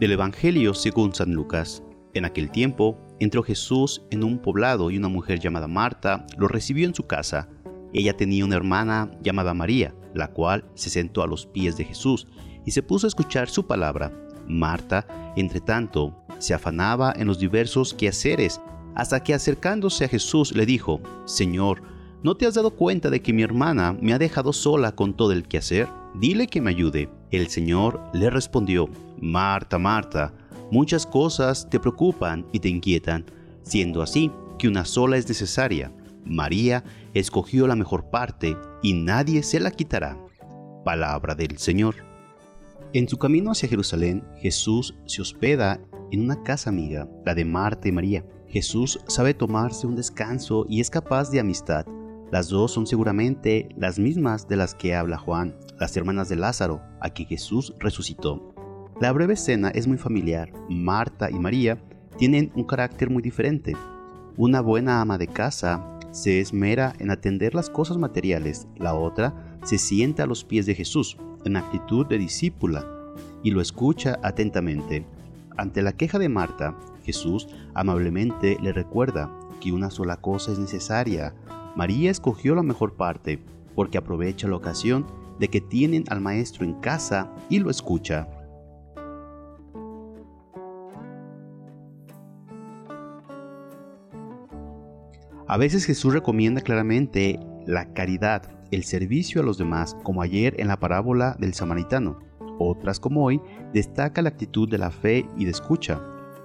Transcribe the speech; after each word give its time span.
Del 0.00 0.12
Evangelio 0.12 0.72
según 0.72 1.14
San 1.14 1.34
Lucas. 1.34 1.82
En 2.14 2.24
aquel 2.24 2.50
tiempo 2.50 2.98
entró 3.18 3.42
Jesús 3.42 4.00
en 4.10 4.24
un 4.24 4.38
poblado 4.38 4.90
y 4.90 4.96
una 4.96 5.08
mujer 5.08 5.40
llamada 5.40 5.68
Marta 5.68 6.24
lo 6.38 6.48
recibió 6.48 6.88
en 6.88 6.94
su 6.94 7.06
casa. 7.06 7.50
Ella 7.92 8.16
tenía 8.16 8.46
una 8.46 8.56
hermana 8.56 9.10
llamada 9.22 9.52
María, 9.52 9.94
la 10.14 10.28
cual 10.28 10.64
se 10.72 10.88
sentó 10.88 11.22
a 11.22 11.26
los 11.26 11.44
pies 11.44 11.76
de 11.76 11.84
Jesús 11.84 12.26
y 12.64 12.70
se 12.70 12.82
puso 12.82 13.06
a 13.06 13.08
escuchar 13.08 13.50
su 13.50 13.66
palabra. 13.66 14.10
Marta, 14.48 15.06
entre 15.36 15.60
tanto, 15.60 16.24
se 16.38 16.54
afanaba 16.54 17.12
en 17.14 17.26
los 17.26 17.38
diversos 17.38 17.92
quehaceres, 17.92 18.58
hasta 18.94 19.22
que 19.22 19.34
acercándose 19.34 20.06
a 20.06 20.08
Jesús 20.08 20.56
le 20.56 20.64
dijo, 20.64 21.02
Señor, 21.26 21.82
¿no 22.22 22.38
te 22.38 22.46
has 22.46 22.54
dado 22.54 22.70
cuenta 22.70 23.10
de 23.10 23.20
que 23.20 23.34
mi 23.34 23.42
hermana 23.42 23.94
me 24.00 24.14
ha 24.14 24.18
dejado 24.18 24.54
sola 24.54 24.92
con 24.92 25.12
todo 25.12 25.32
el 25.32 25.46
quehacer? 25.46 25.99
Dile 26.14 26.46
que 26.46 26.60
me 26.60 26.70
ayude. 26.70 27.08
El 27.30 27.48
Señor 27.48 28.00
le 28.12 28.30
respondió, 28.30 28.88
Marta, 29.20 29.78
Marta, 29.78 30.34
muchas 30.70 31.06
cosas 31.06 31.68
te 31.70 31.78
preocupan 31.78 32.46
y 32.52 32.60
te 32.60 32.68
inquietan, 32.68 33.24
siendo 33.62 34.02
así 34.02 34.30
que 34.58 34.68
una 34.68 34.84
sola 34.84 35.16
es 35.16 35.28
necesaria. 35.28 35.92
María 36.24 36.84
escogió 37.14 37.66
la 37.66 37.76
mejor 37.76 38.10
parte 38.10 38.56
y 38.82 38.92
nadie 38.92 39.42
se 39.42 39.60
la 39.60 39.70
quitará. 39.70 40.18
Palabra 40.84 41.34
del 41.34 41.58
Señor. 41.58 41.94
En 42.92 43.08
su 43.08 43.18
camino 43.18 43.52
hacia 43.52 43.68
Jerusalén, 43.68 44.24
Jesús 44.40 44.96
se 45.06 45.22
hospeda 45.22 45.80
en 46.10 46.22
una 46.22 46.42
casa 46.42 46.70
amiga, 46.70 47.08
la 47.24 47.34
de 47.34 47.44
Marta 47.44 47.88
y 47.88 47.92
María. 47.92 48.24
Jesús 48.48 48.98
sabe 49.06 49.32
tomarse 49.32 49.86
un 49.86 49.94
descanso 49.94 50.66
y 50.68 50.80
es 50.80 50.90
capaz 50.90 51.30
de 51.30 51.38
amistad. 51.38 51.86
Las 52.30 52.48
dos 52.48 52.72
son 52.72 52.86
seguramente 52.86 53.68
las 53.76 53.98
mismas 53.98 54.46
de 54.46 54.56
las 54.56 54.74
que 54.74 54.94
habla 54.94 55.18
Juan, 55.18 55.56
las 55.78 55.96
hermanas 55.96 56.28
de 56.28 56.36
Lázaro, 56.36 56.80
a 57.00 57.10
quien 57.10 57.28
Jesús 57.28 57.74
resucitó. 57.78 58.54
La 59.00 59.12
breve 59.12 59.34
escena 59.34 59.70
es 59.70 59.86
muy 59.88 59.98
familiar. 59.98 60.52
Marta 60.68 61.30
y 61.30 61.34
María 61.34 61.82
tienen 62.18 62.52
un 62.54 62.64
carácter 62.64 63.10
muy 63.10 63.22
diferente. 63.22 63.74
Una 64.36 64.60
buena 64.60 65.00
ama 65.00 65.18
de 65.18 65.26
casa 65.26 65.98
se 66.12 66.40
esmera 66.40 66.92
en 66.98 67.10
atender 67.10 67.54
las 67.54 67.70
cosas 67.70 67.96
materiales, 67.96 68.66
la 68.76 68.94
otra 68.94 69.58
se 69.64 69.78
sienta 69.78 70.24
a 70.24 70.26
los 70.26 70.44
pies 70.44 70.66
de 70.66 70.74
Jesús 70.74 71.16
en 71.44 71.56
actitud 71.56 72.06
de 72.06 72.18
discípula 72.18 72.84
y 73.42 73.50
lo 73.50 73.60
escucha 73.60 74.18
atentamente. 74.22 75.06
Ante 75.56 75.82
la 75.82 75.92
queja 75.92 76.18
de 76.18 76.28
Marta, 76.28 76.76
Jesús 77.04 77.48
amablemente 77.74 78.58
le 78.62 78.72
recuerda 78.72 79.30
que 79.60 79.72
una 79.72 79.90
sola 79.90 80.16
cosa 80.16 80.52
es 80.52 80.58
necesaria. 80.58 81.34
María 81.80 82.10
escogió 82.10 82.54
la 82.54 82.62
mejor 82.62 82.92
parte 82.92 83.42
porque 83.74 83.96
aprovecha 83.96 84.46
la 84.46 84.56
ocasión 84.56 85.06
de 85.38 85.48
que 85.48 85.62
tienen 85.62 86.04
al 86.10 86.20
maestro 86.20 86.66
en 86.66 86.74
casa 86.74 87.32
y 87.48 87.58
lo 87.58 87.70
escucha. 87.70 88.28
A 95.48 95.56
veces 95.56 95.86
Jesús 95.86 96.12
recomienda 96.12 96.60
claramente 96.60 97.40
la 97.64 97.94
caridad, 97.94 98.42
el 98.70 98.84
servicio 98.84 99.40
a 99.40 99.44
los 99.44 99.56
demás, 99.56 99.96
como 100.02 100.20
ayer 100.20 100.60
en 100.60 100.68
la 100.68 100.78
parábola 100.78 101.34
del 101.40 101.54
samaritano. 101.54 102.18
Otras, 102.58 103.00
como 103.00 103.24
hoy, 103.24 103.40
destaca 103.72 104.20
la 104.20 104.28
actitud 104.28 104.68
de 104.68 104.76
la 104.76 104.90
fe 104.90 105.24
y 105.38 105.46
de 105.46 105.52
escucha, 105.52 105.98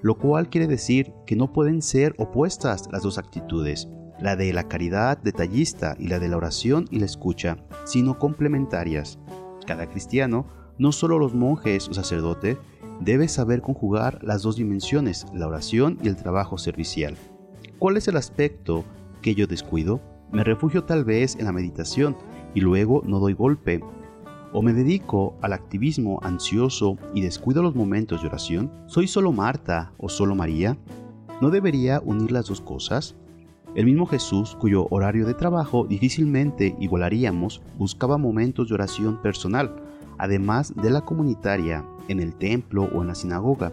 lo 0.00 0.16
cual 0.16 0.48
quiere 0.48 0.66
decir 0.66 1.12
que 1.26 1.36
no 1.36 1.52
pueden 1.52 1.82
ser 1.82 2.14
opuestas 2.16 2.88
las 2.90 3.02
dos 3.02 3.18
actitudes, 3.18 3.88
la 4.20 4.36
de 4.36 4.52
la 4.52 4.68
caridad 4.68 5.18
detallista 5.18 5.96
y 5.98 6.08
la 6.08 6.18
de 6.18 6.28
la 6.28 6.36
oración 6.36 6.86
y 6.90 6.98
la 6.98 7.06
escucha, 7.06 7.58
sino 7.84 8.18
complementarias. 8.18 9.18
Cada 9.66 9.88
cristiano, 9.88 10.46
no 10.78 10.92
solo 10.92 11.18
los 11.18 11.34
monjes 11.34 11.88
o 11.88 11.94
sacerdotes, 11.94 12.58
debe 13.00 13.28
saber 13.28 13.60
conjugar 13.60 14.18
las 14.22 14.42
dos 14.42 14.56
dimensiones, 14.56 15.26
la 15.32 15.46
oración 15.46 15.98
y 16.02 16.08
el 16.08 16.16
trabajo 16.16 16.58
servicial. 16.58 17.16
¿Cuál 17.78 17.96
es 17.96 18.08
el 18.08 18.16
aspecto 18.16 18.84
que 19.22 19.34
yo 19.34 19.46
descuido? 19.46 20.00
Me 20.32 20.44
refugio 20.44 20.84
tal 20.84 21.04
vez 21.04 21.36
en 21.36 21.44
la 21.44 21.52
meditación 21.52 22.16
y 22.54 22.60
luego 22.60 23.02
no 23.06 23.20
doy 23.20 23.34
golpe. 23.34 23.80
¿O 24.52 24.62
me 24.62 24.72
dedico 24.72 25.36
al 25.42 25.52
activismo 25.52 26.20
ansioso 26.22 26.96
y 27.14 27.20
descuido 27.20 27.62
los 27.62 27.74
momentos 27.74 28.22
de 28.22 28.28
oración? 28.28 28.72
¿Soy 28.86 29.06
solo 29.06 29.30
Marta 29.30 29.92
o 29.98 30.08
solo 30.08 30.34
María? 30.34 30.76
¿No 31.40 31.50
debería 31.50 32.00
unir 32.04 32.32
las 32.32 32.46
dos 32.46 32.60
cosas? 32.60 33.14
El 33.78 33.84
mismo 33.84 34.06
Jesús, 34.06 34.56
cuyo 34.58 34.88
horario 34.90 35.24
de 35.24 35.34
trabajo 35.34 35.86
difícilmente 35.86 36.74
igualaríamos, 36.80 37.62
buscaba 37.76 38.18
momentos 38.18 38.66
de 38.66 38.74
oración 38.74 39.22
personal, 39.22 39.76
además 40.18 40.74
de 40.74 40.90
la 40.90 41.02
comunitaria, 41.02 41.86
en 42.08 42.18
el 42.18 42.34
templo 42.34 42.88
o 42.92 43.02
en 43.02 43.06
la 43.06 43.14
sinagoga 43.14 43.72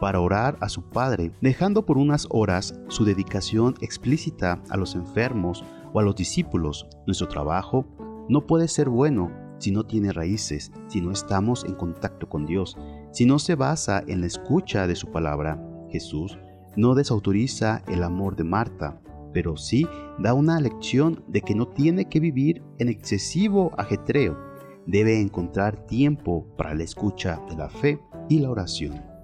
para 0.00 0.18
orar 0.18 0.56
a 0.60 0.68
su 0.68 0.82
Padre, 0.82 1.30
dejando 1.40 1.86
por 1.86 1.98
unas 1.98 2.26
horas 2.30 2.80
su 2.88 3.04
dedicación 3.04 3.76
explícita 3.80 4.60
a 4.70 4.76
los 4.76 4.96
enfermos 4.96 5.62
o 5.92 6.00
a 6.00 6.02
los 6.02 6.16
discípulos. 6.16 6.88
Nuestro 7.06 7.28
trabajo 7.28 7.86
no 8.28 8.48
puede 8.48 8.66
ser 8.66 8.88
bueno 8.88 9.30
si 9.60 9.70
no 9.70 9.84
tiene 9.84 10.12
raíces, 10.12 10.72
si 10.88 11.00
no 11.00 11.12
estamos 11.12 11.64
en 11.64 11.76
contacto 11.76 12.28
con 12.28 12.44
Dios, 12.44 12.76
si 13.12 13.24
no 13.24 13.38
se 13.38 13.54
basa 13.54 14.02
en 14.08 14.20
la 14.20 14.26
escucha 14.26 14.88
de 14.88 14.96
su 14.96 15.12
palabra. 15.12 15.64
Jesús 15.90 16.36
no 16.74 16.96
desautoriza 16.96 17.84
el 17.86 18.02
amor 18.02 18.34
de 18.34 18.42
Marta, 18.42 19.00
pero 19.34 19.58
sí 19.58 19.86
da 20.18 20.32
una 20.32 20.58
lección 20.58 21.22
de 21.28 21.42
que 21.42 21.54
no 21.54 21.68
tiene 21.68 22.06
que 22.08 22.20
vivir 22.20 22.62
en 22.78 22.88
excesivo 22.88 23.72
ajetreo, 23.76 24.38
debe 24.86 25.20
encontrar 25.20 25.76
tiempo 25.86 26.46
para 26.56 26.74
la 26.74 26.84
escucha 26.84 27.38
de 27.50 27.56
la 27.56 27.68
fe 27.68 28.00
y 28.30 28.38
la 28.38 28.50
oración 28.50 29.14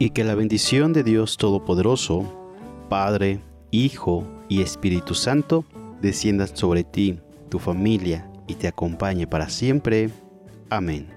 y 0.00 0.10
que 0.10 0.24
la 0.24 0.34
bendición 0.34 0.94
de 0.94 1.04
Dios 1.04 1.36
Todopoderoso, 1.36 2.24
Padre, 2.88 3.38
Hijo 3.70 4.26
y 4.48 4.62
Espíritu 4.62 5.14
Santo, 5.14 5.66
descienda 6.00 6.46
sobre 6.46 6.84
ti, 6.84 7.20
tu 7.50 7.58
familia 7.58 8.26
y 8.46 8.54
te 8.54 8.66
acompañe 8.66 9.26
para 9.26 9.50
siempre. 9.50 10.08
Amén. 10.70 11.08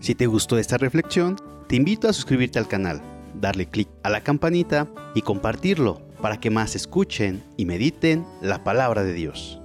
Si 0.00 0.16
te 0.16 0.26
gustó 0.26 0.58
esta 0.58 0.76
reflexión, 0.76 1.36
te 1.68 1.76
invito 1.76 2.08
a 2.08 2.12
suscribirte 2.12 2.58
al 2.58 2.66
canal, 2.66 3.00
darle 3.40 3.68
clic 3.68 3.88
a 4.02 4.10
la 4.10 4.22
campanita 4.22 4.88
y 5.14 5.22
compartirlo 5.22 6.00
para 6.20 6.38
que 6.40 6.50
más 6.50 6.74
escuchen 6.74 7.44
y 7.56 7.64
mediten 7.64 8.26
la 8.42 8.64
palabra 8.64 9.04
de 9.04 9.12
Dios. 9.12 9.60